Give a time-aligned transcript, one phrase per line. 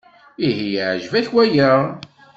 [0.47, 1.69] Ihi yeɛjeb-ak waya?